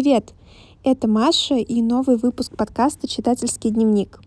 [0.00, 0.32] привет!
[0.84, 4.20] Это Маша и новый выпуск подкаста «Читательский дневник».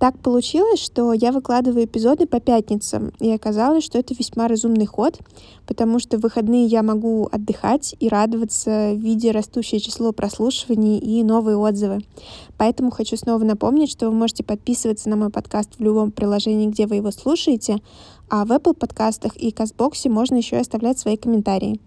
[0.00, 5.18] Так получилось, что я выкладываю эпизоды по пятницам, и оказалось, что это весьма разумный ход,
[5.66, 11.58] потому что в выходные я могу отдыхать и радоваться, видя растущее число прослушиваний и новые
[11.58, 11.98] отзывы.
[12.56, 16.86] Поэтому хочу снова напомнить, что вы можете подписываться на мой подкаст в любом приложении, где
[16.86, 17.82] вы его слушаете,
[18.30, 21.78] а в Apple подкастах и Кастбоксе можно еще и оставлять свои комментарии.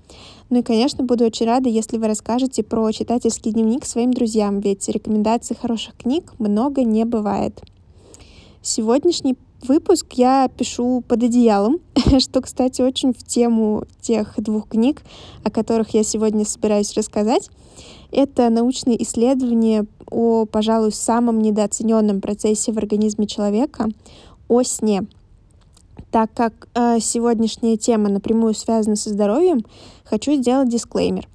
[0.52, 4.88] Ну и, конечно, буду очень рада, если вы расскажете про читательский дневник своим друзьям, ведь
[4.88, 7.59] рекомендаций хороших книг много не бывает.
[8.66, 9.35] Сегодняшний
[9.67, 11.80] выпуск я пишу под одеялом,
[12.20, 15.02] что, кстати, очень в тему тех двух книг,
[15.44, 17.49] о которых я сегодня собираюсь рассказать.
[18.09, 23.89] Это научные исследования о, пожалуй, самом недооцененном процессе в организме человека,
[24.48, 25.08] о сне.
[26.09, 29.66] Так как э, сегодняшняя тема напрямую связана со здоровьем,
[30.05, 31.28] хочу сделать дисклеймер.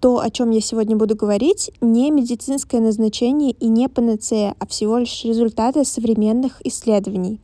[0.00, 4.96] То, о чем я сегодня буду говорить, не медицинское назначение и не панацея, а всего
[4.96, 7.38] лишь результаты современных исследований.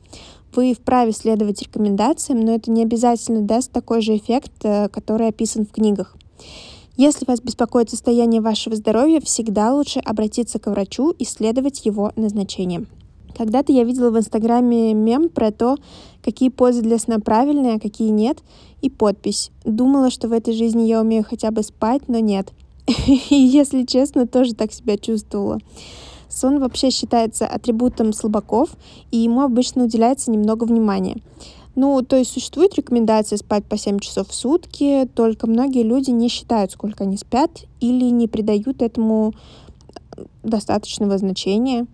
[0.55, 5.67] Вы вправе следовать рекомендациям, но это не обязательно даст такой же эффект, э, который описан
[5.67, 6.17] в книгах.
[6.97, 12.87] Если вас беспокоит состояние вашего здоровья, всегда лучше обратиться к врачу и следовать его назначениям.
[13.37, 15.77] Когда-то я видела в Инстаграме мем про то,
[16.25, 18.39] какие позы для сна правильные, а какие нет,
[18.81, 19.51] и подпись.
[19.65, 22.53] Думала, что в этой жизни я умею хотя бы спать, но нет.
[23.06, 25.59] И, если честно, тоже так себя чувствовала.
[26.28, 28.70] Сон вообще считается атрибутом слабаков,
[29.11, 31.17] и ему обычно уделяется немного внимания.
[31.77, 36.28] Ну, то есть существует рекомендация спать по 7 часов в сутки, только многие люди не
[36.28, 37.50] считают, сколько они спят,
[37.81, 39.34] или не придают этому
[40.43, 41.87] достаточного значения.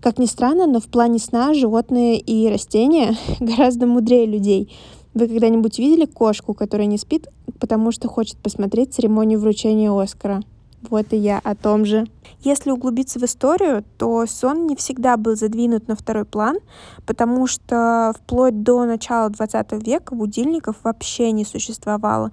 [0.00, 4.72] Как ни странно, но в плане сна животные и растения гораздо мудрее людей.
[5.14, 10.42] Вы когда-нибудь видели кошку, которая не спит, потому что хочет посмотреть церемонию вручения Оскара?
[10.90, 12.06] Вот и я о том же.
[12.42, 16.58] Если углубиться в историю, то сон не всегда был задвинут на второй план,
[17.06, 22.30] потому что вплоть до начала 20 века будильников вообще не существовало.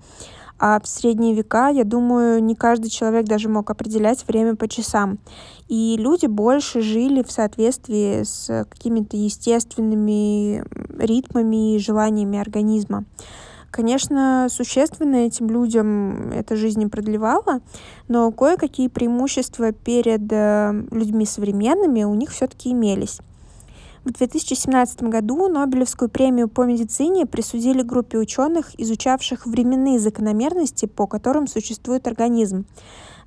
[0.66, 5.19] А в средние века, я думаю, не каждый человек даже мог определять время по часам.
[5.68, 10.63] И люди больше жили в соответствии с какими-то естественными
[10.97, 13.03] ритмами и желаниями организма.
[13.72, 17.59] Конечно, существенно этим людям эта жизнь не продлевала,
[18.07, 23.19] но кое-какие преимущества перед э, людьми современными у них все-таки имелись.
[24.03, 31.47] В 2017 году Нобелевскую премию по медицине присудили группе ученых, изучавших временные закономерности, по которым
[31.47, 32.65] существует организм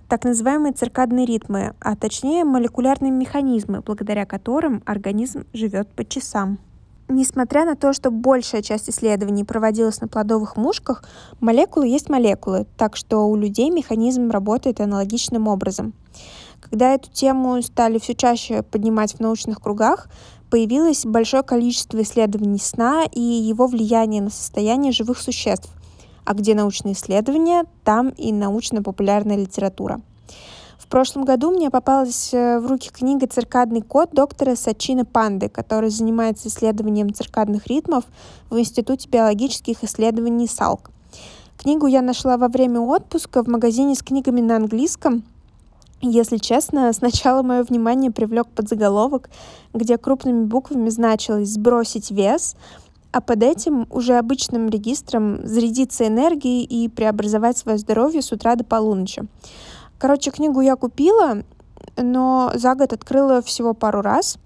[0.09, 6.59] так называемые циркадные ритмы, а точнее молекулярные механизмы, благодаря которым организм живет по часам.
[7.09, 11.03] Несмотря на то, что большая часть исследований проводилась на плодовых мушках,
[11.41, 15.95] молекулы есть молекулы, так что у людей механизм работает аналогичным образом.
[16.61, 20.09] Когда эту тему стали все чаще поднимать в научных кругах,
[20.51, 25.71] появилось большое количество исследований сна и его влияния на состояние живых существ.
[26.25, 30.01] А где научные исследования, там и научно-популярная литература.
[30.79, 35.91] В прошлом году мне попалась э, в руки книга «Циркадный код» доктора Сачина Панды, который
[35.91, 38.05] занимается исследованием циркадных ритмов
[38.51, 40.91] в Институте биологических исследований САЛК.
[41.59, 45.25] Книгу я нашла во время отпуска в магазине с книгами на английском–
[46.01, 49.31] если честно, сначала мое внимание привлек подзаголовок,
[49.75, 52.57] где крупными буквами значилось «сбросить вес»,
[53.13, 58.65] а под этим уже обычным регистром зарядиться энергией и преобразовать свое здоровье с утра до
[58.65, 59.23] полуночи.
[59.99, 61.43] Короче, книгу я купила,
[61.97, 64.37] но за год открыла всего пару раз.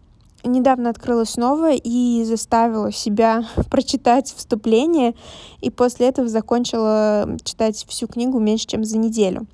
[0.43, 5.15] Недавно открыла снова и заставила себя прочитать вступление,
[5.61, 9.47] и после этого закончила читать всю книгу меньше, чем за неделю.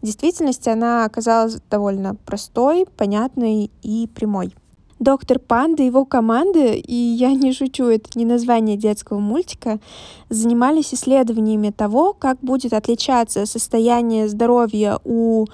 [0.00, 4.54] В действительности она оказалась довольно простой, понятной и прямой.
[4.98, 9.80] Доктор Панда и его команды, и я не шучу, это не название детского мультика,
[10.28, 15.46] занимались исследованиями того, как будет отличаться состояние здоровья у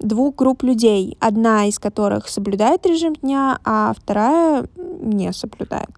[0.00, 5.90] двух групп людей, одна из которых соблюдает режим дня, а вторая не соблюдает.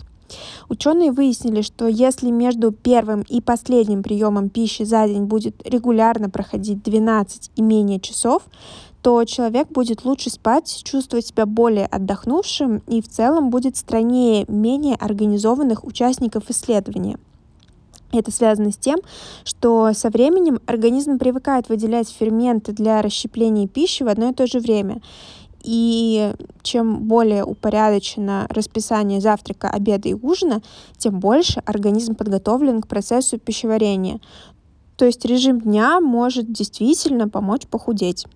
[0.68, 6.82] Ученые выяснили, что если между первым и последним приемом пищи за день будет регулярно проходить
[6.82, 8.42] 12 и менее часов,
[9.02, 14.94] то человек будет лучше спать, чувствовать себя более отдохнувшим и в целом будет страннее менее
[14.94, 17.18] организованных участников исследования.
[18.12, 18.98] Это связано с тем,
[19.44, 24.60] что со временем организм привыкает выделять ферменты для расщепления пищи в одно и то же
[24.60, 25.00] время.
[25.64, 30.60] И чем более упорядочено расписание завтрака, обеда и ужина,
[30.98, 34.20] тем больше организм подготовлен к процессу пищеварения.
[34.96, 38.26] То есть режим дня может действительно помочь похудеть.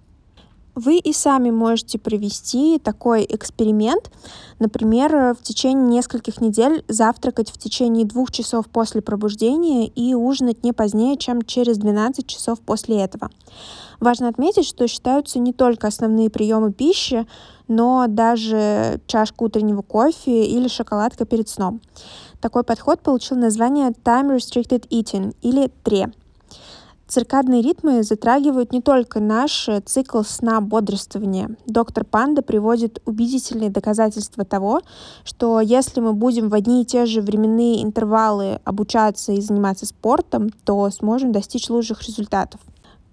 [0.76, 4.10] Вы и сами можете провести такой эксперимент,
[4.58, 10.74] например, в течение нескольких недель завтракать в течение двух часов после пробуждения и ужинать не
[10.74, 13.30] позднее, чем через 12 часов после этого.
[14.00, 17.26] Важно отметить, что считаются не только основные приемы пищи,
[17.68, 21.80] но даже чашка утреннего кофе или шоколадка перед сном.
[22.42, 26.12] Такой подход получил название Time Restricted Eating или TRE.
[27.08, 31.56] Циркадные ритмы затрагивают не только наш цикл сна-бодрствования.
[31.64, 34.80] Доктор Панда приводит убедительные доказательства того,
[35.22, 40.50] что если мы будем в одни и те же временные интервалы обучаться и заниматься спортом,
[40.64, 42.60] то сможем достичь лучших результатов.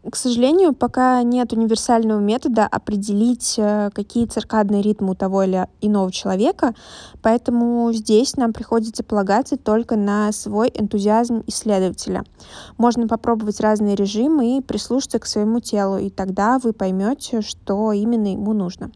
[0.09, 6.11] К сожалению, пока нет универсального метода определить, э, какие циркадные ритмы у того или иного
[6.11, 6.75] человека,
[7.21, 12.25] поэтому здесь нам приходится полагаться только на свой энтузиазм исследователя.
[12.77, 18.33] Можно попробовать разные режимы и прислушаться к своему телу, и тогда вы поймете, что именно
[18.33, 18.91] ему нужно.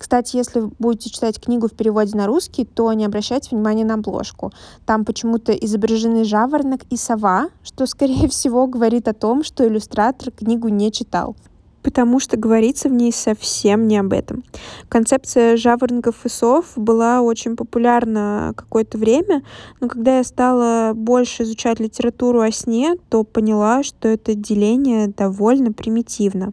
[0.00, 4.50] Кстати, если будете читать книгу в переводе на русский, то не обращайте внимания на обложку.
[4.86, 10.68] Там почему-то изображены жаворонок и сова, что, скорее всего, говорит о том, что иллюстратор книгу
[10.68, 11.36] не читал
[11.82, 14.44] потому что говорится в ней совсем не об этом.
[14.90, 19.42] Концепция жаворонков и сов была очень популярна какое-то время,
[19.80, 25.72] но когда я стала больше изучать литературу о сне, то поняла, что это деление довольно
[25.72, 26.52] примитивно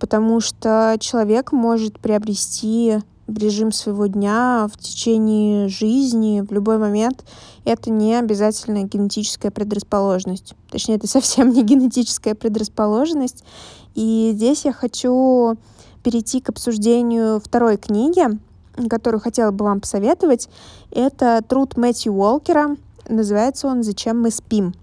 [0.00, 2.98] потому что человек может приобрести
[3.28, 7.24] режим своего дня в течение жизни, в любой момент.
[7.64, 10.54] Это не обязательно генетическая предрасположенность.
[10.70, 13.44] Точнее, это совсем не генетическая предрасположенность.
[13.94, 15.56] И здесь я хочу
[16.02, 18.22] перейти к обсуждению второй книги,
[18.88, 20.48] которую хотела бы вам посоветовать.
[20.90, 22.76] Это труд Мэтью Уолкера.
[23.08, 24.74] Называется он «Зачем мы спим?».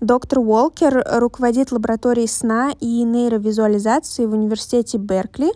[0.00, 5.50] Доктор Уолкер руководит лабораторией сна и нейровизуализации в университете Беркли.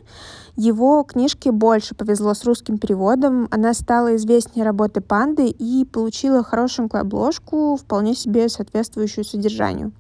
[0.57, 3.49] Его книжке больше повезло с русским переводом.
[3.51, 9.93] Она стала известнее работы панды и получила хорошенькую обложку, вполне себе соответствующую содержанию.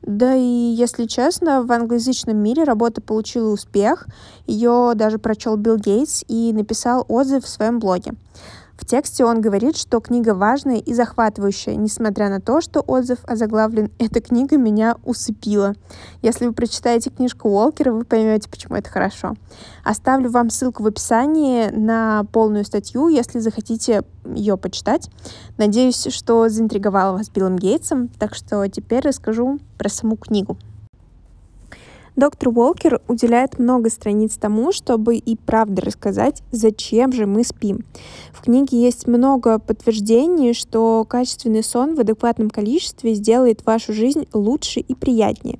[0.00, 4.06] Да и, если честно, в англоязычном мире работа получила успех.
[4.46, 8.14] Ее даже прочел Билл Гейтс и написал отзыв в своем блоге.
[8.76, 13.90] В тексте он говорит, что книга важная и захватывающая, несмотря на то, что отзыв озаглавлен
[13.98, 15.74] «Эта книга меня усыпила».
[16.22, 19.34] Если вы прочитаете книжку Уолкера, вы поймете, почему это хорошо.
[19.82, 25.10] Оставлю вам ссылку в описании на полную статью, если захотите ее почитать.
[25.56, 30.58] Надеюсь, что заинтриговала вас Биллом Гейтсом, так что теперь расскажу про саму книгу.
[32.16, 37.84] Доктор Уолкер уделяет много страниц тому, чтобы и правда рассказать, зачем же мы спим.
[38.32, 44.80] В книге есть много подтверждений, что качественный сон в адекватном количестве сделает вашу жизнь лучше
[44.80, 45.58] и приятнее.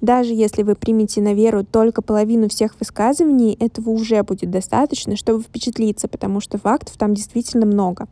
[0.00, 5.42] Даже если вы примете на веру только половину всех высказываний, этого уже будет достаточно, чтобы
[5.42, 8.06] впечатлиться, потому что фактов там действительно много.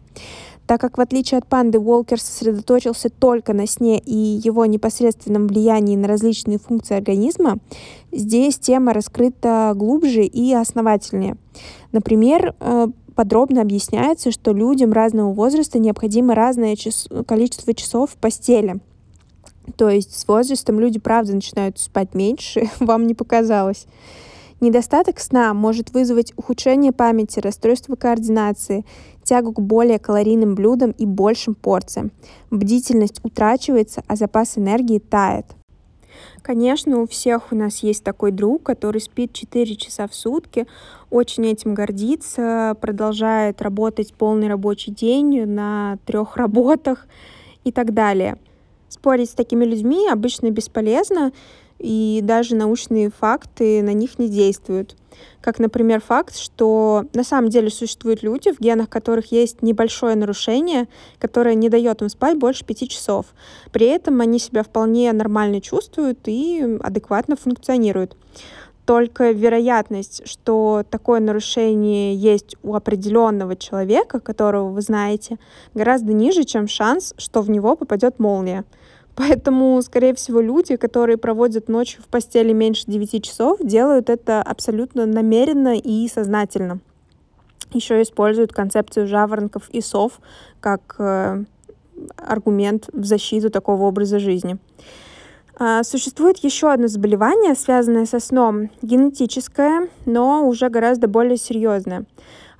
[0.67, 5.97] Так как в отличие от панды Уолкер сосредоточился только на сне и его непосредственном влиянии
[5.97, 7.59] на различные функции организма,
[8.11, 11.37] здесь тема раскрыта глубже и основательнее.
[11.93, 17.09] Например, э, подробно объясняется, что людям разного возраста необходимо разное час...
[17.27, 18.81] количество часов в постели.
[19.77, 23.87] То есть с возрастом люди, правда, начинают спать меньше, вам не показалось.
[24.59, 28.87] Недостаток сна может вызвать ухудшение памяти, расстройство координации,
[29.23, 32.11] тягу к более калорийным блюдам и большим порциям.
[32.51, 35.45] Бдительность утрачивается, а запас энергии тает.
[36.41, 40.67] Конечно, у всех у нас есть такой друг, который спит 4 часа в сутки,
[41.11, 47.07] очень этим гордится, продолжает работать полный рабочий день на трех работах
[47.65, 48.39] и так далее.
[48.89, 51.33] Спорить с такими людьми обычно бесполезно,
[51.79, 54.97] и даже научные факты на них не действуют.
[55.41, 60.89] Как, например, факт, что на самом деле существуют люди, в генах которых есть небольшое нарушение,
[61.19, 63.27] которое не дает им спать больше пяти часов.
[63.73, 68.17] При этом они себя вполне нормально чувствуют и адекватно функционируют.
[68.85, 75.39] Только вероятность, что такое нарушение есть у определенного человека, которого вы знаете,
[75.75, 78.65] гораздо ниже, чем шанс, что в него попадет молния.
[79.17, 85.07] Поэтому, скорее всего, люди, которые проводят ночью в постели меньше 9 часов, делают это абсолютно
[85.07, 86.81] намеренно и сознательно.
[87.73, 90.21] Еще используют концепцию жаворонков и сов
[90.61, 91.45] как э,
[92.17, 94.59] аргумент в защиту такого образа жизни.
[95.59, 102.05] А, существует еще одно заболевание, связанное со сном, генетическое, но уже гораздо более серьезное.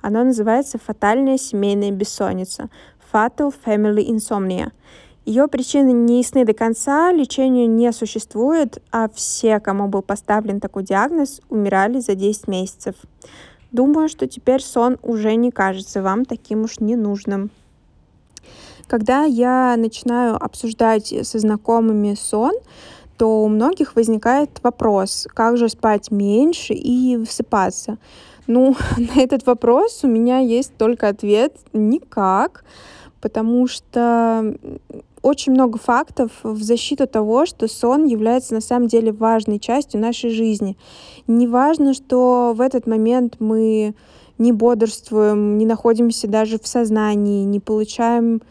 [0.01, 2.69] Оно называется фатальная семейная бессонница,
[3.13, 4.71] Fatal Family Insomnia–
[5.27, 10.83] Ее причины не ясны до конца, лечения не существует, а все, кому был поставлен такой
[10.83, 12.95] диагноз, умирали за 10 месяцев.
[13.73, 17.51] Думаю, что теперь сон уже не кажется вам таким уж ненужным.
[18.87, 22.53] Когда я начинаю обсуждать со знакомыми сон,
[23.17, 27.97] то у многих возникает вопрос, как же спать меньше и высыпаться.
[28.47, 32.63] Ну, на этот вопрос у меня есть только ответ никак,
[33.19, 34.55] потому что
[35.27, 40.29] очень много фактов в защиту того, что сон является на самом деле важной частью нашей
[40.29, 40.77] жизни.
[41.27, 43.93] Не важно, что в этот момент мы
[44.37, 48.41] не бодрствуем, не находимся даже в сознании, не получаем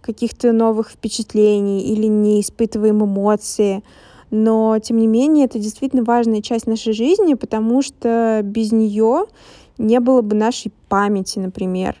[0.00, 3.82] каких-то новых впечатлений или не испытываем эмоции.
[4.30, 9.26] Но, тем не менее, это действительно важная часть нашей жизни, потому что без нее
[9.78, 11.96] не было бы нашей памяти, например.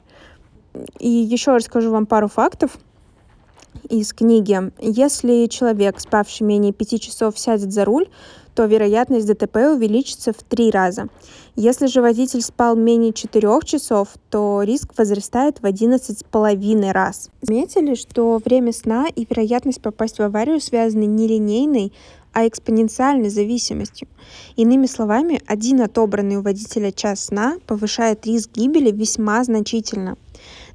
[0.98, 2.78] И еще расскажу вам пару фактов
[3.88, 4.58] из книги.
[4.80, 8.06] Если человек, спавший менее пяти часов, сядет за руль,
[8.54, 11.08] то вероятность ДТП увеличится в три раза.
[11.56, 17.30] Если же водитель спал менее четырех часов, то риск возрастает в одиннадцать с половиной раз.
[17.42, 21.92] Заметили, что время сна и вероятность попасть в аварию связаны не линейной,
[22.32, 24.08] а экспоненциальной зависимостью.
[24.56, 30.16] Иными словами, один отобранный у водителя час сна повышает риск гибели весьма значительно.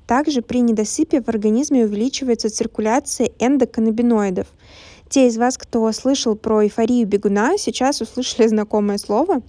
[0.10, 4.48] Также при недосыпе в организме увеличивается циркуляция эндоканнабиноидов.
[5.08, 9.44] Те из вас, кто слышал про эйфорию бегуна, сейчас услышали знакомое слово.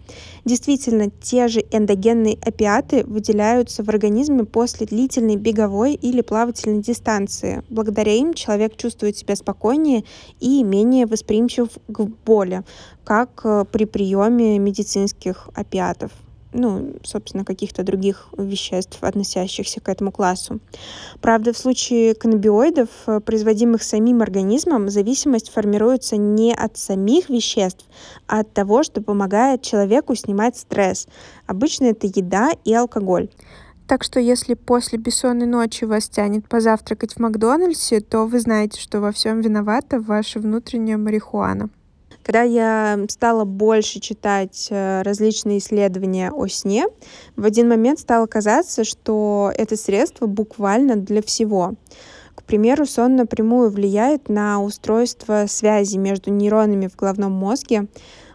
[0.45, 7.62] Действительно, те же эндогенные опиаты выделяются в организме после длительной беговой или плавательной дистанции.
[7.71, 10.05] Благодаря им человек чувствует себя спокойнее
[10.40, 12.64] и менее восприимчив к боли,
[13.05, 16.12] как э, при приеме медицинских опиатов
[16.52, 20.61] ну, собственно, каких-то других веществ, относящихся к этому классу.
[21.21, 27.85] Правда, в случае каннабиоидов, э, производимых самим организмом, зависимость формируется не от самих веществ,
[28.26, 31.07] а от того, что помогает человеку снимать стресс.
[31.47, 33.28] Обычно это еда и алкоголь.
[33.87, 39.00] Так что если после бессонной ночи вас тянет позавтракать в Макдональдсе, то вы знаете, что
[39.00, 41.71] во всем виновата ваша внутренняя марихуана.
[42.22, 46.86] Когда я стала больше читать э, различные исследования о сне,
[47.36, 51.74] в один момент стало казаться, что это средство буквально для всего.
[52.34, 57.86] К примеру, сон напрямую влияет на устройство связи между нейронами в головном мозге.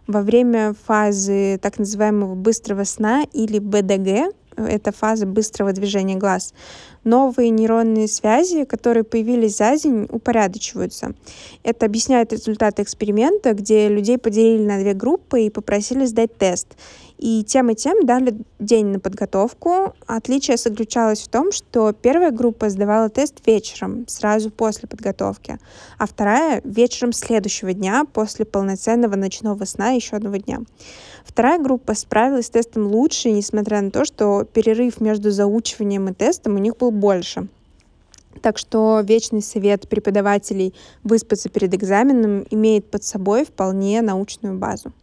[0.08, 6.54] Во время фазы так называемого быстрого сна или БДГ, это фаза быстрого движения глаз,
[7.04, 11.14] новые нейронные связи, которые появились за день, упорядочиваются.
[11.64, 16.68] Это объясняет результаты эксперимента, где людей поделили на две группы и попросили сдать тест.
[17.18, 19.94] И тем и тем дали день на подготовку.
[20.06, 25.58] Отличие заключалось в том, что первая группа сдавала тест вечером, сразу после подготовки,
[25.98, 30.60] а вторая вечером следующего дня, после полноценного ночного сна еще одного дня.
[31.26, 36.56] Вторая группа справилась с тестом лучше, несмотря на то, что перерыв между заучиванием и тестом
[36.56, 37.48] у них был больше.
[38.42, 44.94] Так что вечный совет преподавателей выспаться перед экзаменом имеет под собой вполне научную базу.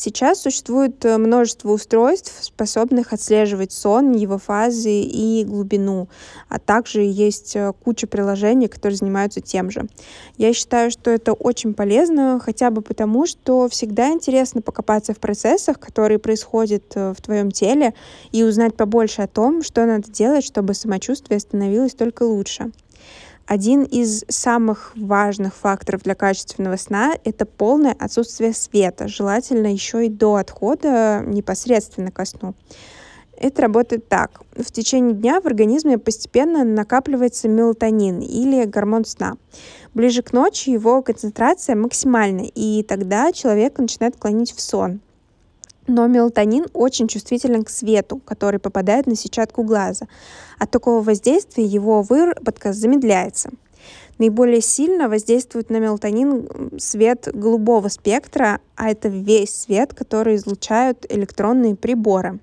[0.00, 6.08] Сейчас существует э, множество устройств, способных отслеживать сон, его фазы и глубину,
[6.48, 9.88] а также есть э, куча приложений, которые занимаются тем же.
[10.36, 15.80] Я считаю, что это очень полезно, хотя бы потому, что всегда интересно покопаться в процессах,
[15.80, 17.92] которые происходят э, в твоем теле,
[18.30, 22.70] и узнать побольше о том, что надо делать, чтобы самочувствие становилось только лучше.
[23.48, 30.10] Один из самых важных факторов для качественного сна— это полное отсутствие света, желательно еще и
[30.10, 32.54] до отхода непосредственно ко сну.
[33.38, 34.42] Это работает так.
[34.54, 39.38] В течение дня в организме постепенно накапливается мелатонин или гормон сна.
[39.94, 45.00] Ближе к ночи его концентрация максимальна, и тогда человек начинает клонить в сон.
[45.88, 50.06] Но мелатонин очень чувствителен к свету, который попадает на сетчатку глаза.
[50.58, 53.50] От такого воздействия его выработка замедляется.
[54.18, 61.74] Наиболее сильно воздействует на мелатонин свет голубого спектра, а это весь свет, который излучают электронные
[61.74, 62.38] приборы.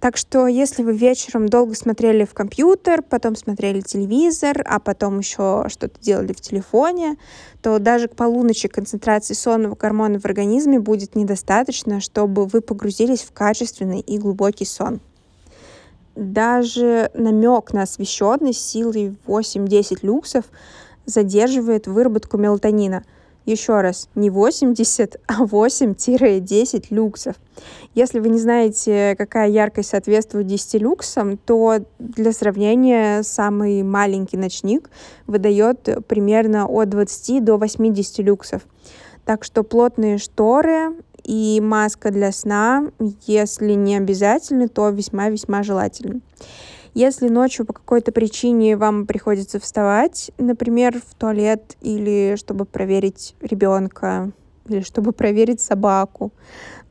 [0.00, 5.64] Так что если вы вечером долго смотрели в компьютер, потом смотрели телевизор, а потом еще
[5.68, 7.16] что-то делали в телефоне,
[7.62, 13.32] то даже к полуночи концентрации сонного гормона в организме будет недостаточно, чтобы вы погрузились в
[13.32, 15.00] качественный и глубокий сон.
[16.14, 20.44] Даже намек на освещенность силой 8-10 люксов
[21.06, 23.04] задерживает выработку мелатонина.
[23.48, 27.34] Еще раз, не 80, а 8-10 люксов.
[27.94, 34.90] Если вы не знаете, какая яркость соответствует 10 люксам, то для сравнения самый маленький ночник
[35.26, 38.66] выдает примерно от 20 до 80 люксов.
[39.24, 42.90] Так что плотные шторы и маска для сна,
[43.26, 46.20] если не обязательны, то весьма-весьма желательно.
[46.94, 54.32] Если ночью по какой-то причине вам приходится вставать, например, в туалет или чтобы проверить ребенка,
[54.68, 56.32] или чтобы проверить собаку,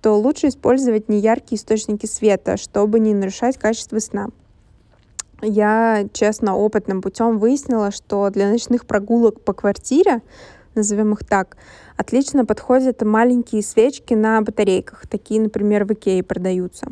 [0.02, 4.30] то лучше использовать неяркие источники света, чтобы не нарушать качество сна.
[5.42, 10.22] Я, честно, опытным путем выяснила, что для ночных прогулок по квартире,
[10.74, 11.58] назовем их так,
[11.96, 15.06] отлично подходят маленькие свечки на батарейках.
[15.08, 16.88] Такие, например, в Икее продаются.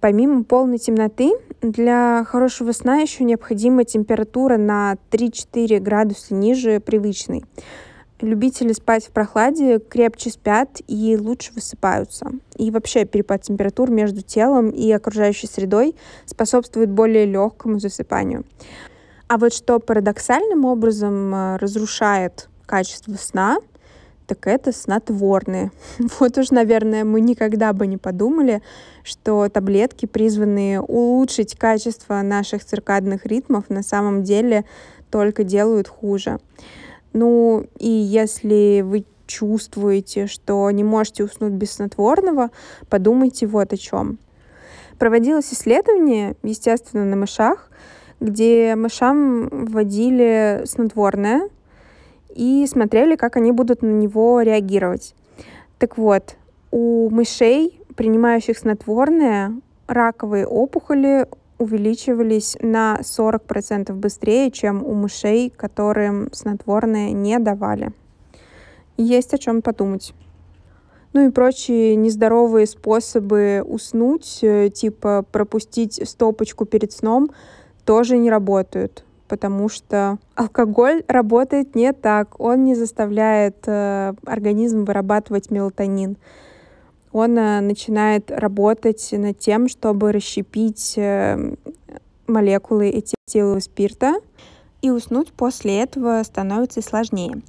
[0.00, 1.32] Помимо полной темноты,
[1.70, 7.44] для хорошего сна еще необходима температура на 3-4 градуса ниже привычной.
[8.20, 12.30] Любители спать в прохладе крепче спят и лучше высыпаются.
[12.56, 15.94] И вообще перепад температур между телом и окружающей средой
[16.24, 18.44] способствует более легкому засыпанию.
[19.28, 23.58] А вот что парадоксальным образом э, разрушает качество сна,
[24.26, 25.70] так это снотворные.
[26.20, 28.62] Вот уж, наверное, мы никогда бы не подумали,
[29.02, 34.64] что таблетки, призванные улучшить качество наших циркадных ритмов, на самом деле
[35.10, 36.38] только делают хуже.
[37.12, 42.50] Ну и если вы чувствуете, что не можете уснуть без снотворного,
[42.88, 44.18] подумайте вот о чем.
[44.98, 47.70] Проводилось исследование, естественно, на мышах,
[48.20, 51.48] где мышам вводили снотворное,
[52.36, 55.14] и смотрели, как они будут на него реагировать.
[55.78, 56.36] Так вот,
[56.70, 59.54] у мышей, принимающих снотворное,
[59.86, 61.26] раковые опухоли
[61.58, 67.92] увеличивались на 40% быстрее, чем у мышей, которым снотворное не давали.
[68.98, 70.14] Есть о чем подумать.
[71.12, 77.30] Ну и прочие нездоровые способы уснуть, э, типа пропустить стопочку перед сном,
[77.86, 82.40] тоже не работают потому что алкоголь работает не так.
[82.40, 86.16] Он не заставляет э, организм вырабатывать мелатонин.
[87.12, 91.54] Он э, начинает работать над тем, чтобы расщепить э,
[92.26, 94.14] молекулы этилового спирта,
[94.82, 97.42] и уснуть после этого становится сложнее.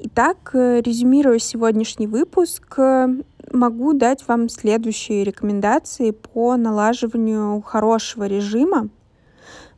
[0.00, 3.08] Итак, э, резюмируя сегодняшний выпуск, э,
[3.52, 8.88] могу дать вам следующие рекомендации по налаживанию хорошего режима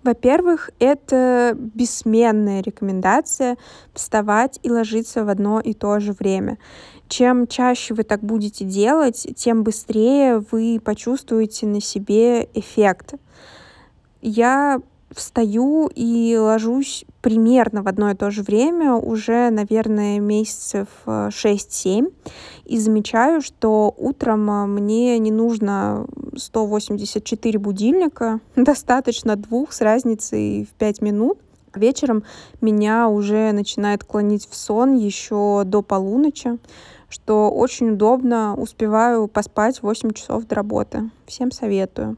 [0.06, 3.58] во-первых, это бессменная рекомендация
[3.92, 6.58] вставать и ложиться в одно и то же время.
[7.08, 13.14] Чем чаще вы так будете делать, тем быстрее вы почувствуете на себе эффект.
[14.22, 14.80] Я
[15.16, 22.30] встаю и ложусь примерно в одно и то же время уже, наверное, месяцев 6-7 э,
[22.66, 30.74] и замечаю, что утром э, мне не нужно 184 будильника, достаточно двух с разницей в
[30.74, 31.38] 5 минут.
[31.74, 32.22] Вечером
[32.60, 36.58] меня уже начинает клонить в сон еще до полуночи,
[37.08, 41.10] что очень удобно, успеваю поспать 8 часов до работы.
[41.26, 42.16] Всем советую.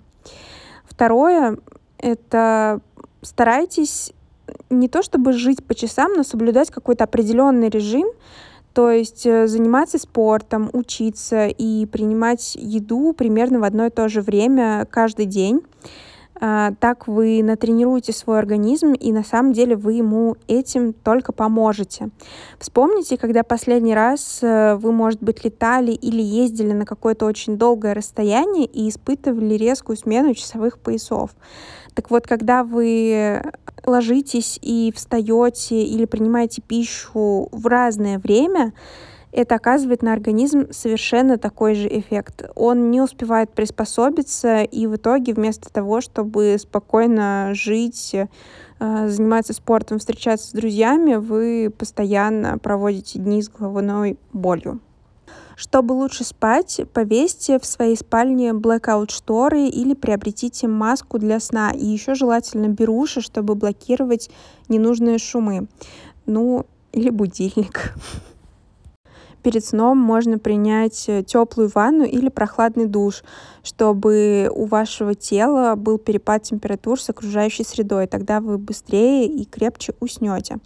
[0.85, 1.59] Второе—
[1.99, 2.81] это
[3.29, 4.13] старайтесь
[4.71, 8.09] не то чтобы жить по часам, но соблюдать какой-то определенный режим,
[8.73, 14.23] то есть э, заниматься спортом, учиться и принимать еду примерно в одно и то же
[14.23, 15.61] время каждый день.
[16.41, 22.11] А, так вы натренируете свой организм, и на самом деле вы ему этим только поможете.
[22.59, 27.93] Вспомните, когда последний раз э, вы, может быть, летали или ездили на какое-то очень долгое
[27.93, 31.31] расстояние и испытывали резкую смену часовых поясов.
[31.95, 33.43] Так вот, когда вы
[33.85, 38.73] ложитесь и встаете или принимаете пищу в разное время,
[39.33, 42.51] это оказывает на организм совершенно такой же эффект.
[42.55, 49.99] Он не успевает приспособиться, и в итоге вместо того, чтобы спокойно жить, э, заниматься спортом,
[49.99, 54.81] встречаться с друзьями, вы постоянно проводите дни с головной болью.
[55.57, 61.73] Чтобы лучше спать, повесьте в своей спальне blackout шторы или приобретите маску для сна.
[61.73, 64.31] И еще желательно беруши, чтобы блокировать
[64.69, 65.67] ненужные шумы.
[66.27, 67.95] Ну, или будильник.
[69.49, 73.25] Перед сном можно принять э, теплую ванну или прохладный душ,
[73.63, 78.07] чтобы у вашего тела был перепад температур с окружающей средой.
[78.09, 80.59] Тогда вы быстрее и крепче уснете.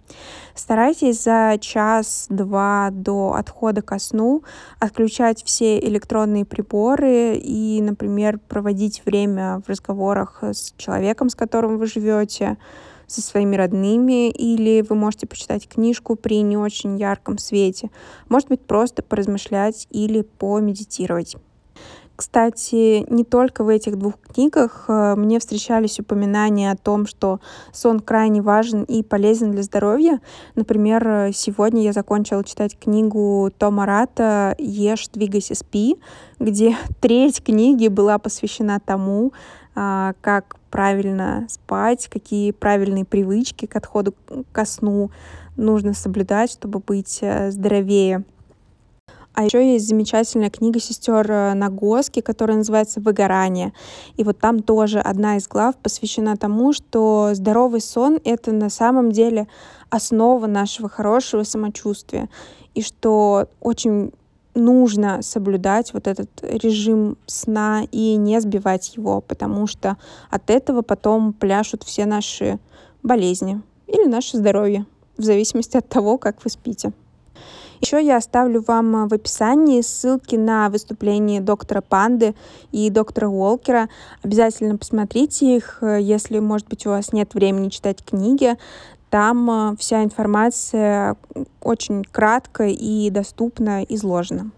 [0.53, 4.43] Старайтесь за час-два до отхода ко сну
[4.81, 11.85] отключать все электронные приборы и, например, проводить время в разговорах с человеком, с которым вы
[11.85, 12.57] живете,
[13.07, 17.89] со своими родными, или вы можете почитать книжку при не очень ярком свете.
[18.29, 21.35] Может быть, просто поразмышлять или помедитировать.
[22.15, 27.39] Кстати, не только в этих двух книгах э, мне встречались упоминания о том, что
[27.71, 30.21] сон крайне важен и полезен для здоровья.
[30.53, 35.97] Например, э, сегодня я закончила читать книгу Тома Рата «Ешь, двигайся, спи»,
[36.37, 39.33] где треть книги была посвящена тому,
[39.75, 44.13] а, как правильно спать, какие правильные привычки к отходу
[44.51, 45.09] ко сну
[45.55, 48.23] нужно соблюдать, чтобы быть э, здоровее.
[49.33, 53.73] А еще есть замечательная книга сестер э, Нагоски, которая называется «Выгорание».
[54.15, 59.11] И вот там тоже одна из глав посвящена тому, что здоровый сон— это на самом
[59.11, 59.47] деле
[59.89, 62.29] основа нашего хорошего самочувствия.
[62.75, 64.11] И что очень
[64.53, 69.97] нужно соблюдать вот этот режим сна и не сбивать его, потому что
[70.29, 72.59] от этого потом пляшут все наши
[73.01, 74.85] болезни или наше здоровье,
[75.17, 76.93] в зависимости от того, как вы спите.
[77.83, 82.33] Еще я оставлю вам э, в описании ссылки на выступление доктора Панды
[82.71, 83.89] и доктора Уолкера.
[84.21, 88.57] Обязательно посмотрите их, э, если, может быть, у вас нет времени читать книги.
[89.09, 91.17] Там э, вся информация
[91.61, 94.51] очень кратко и доступно изложена.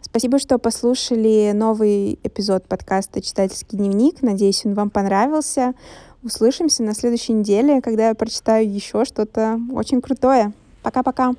[0.00, 4.22] Спасибо, что послушали новый эпизод подкаста «Читательский дневник».
[4.22, 5.74] Надеюсь, он вам понравился.
[6.22, 10.54] Услышимся на следующей неделе, когда я прочитаю еще что-то очень крутое.
[10.82, 11.34] Пока-пока!